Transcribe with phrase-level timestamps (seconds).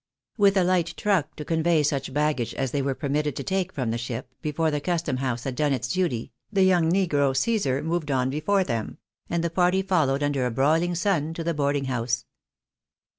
[0.35, 3.71] With a hght truck to convey such baggage as they were per mitted to take
[3.71, 7.83] from the ship, before the Custom house had done its duty, the young negro, Csesar,
[7.83, 8.97] moved on before them,
[9.29, 12.25] and the party followed under a broihng sun to the boarding house.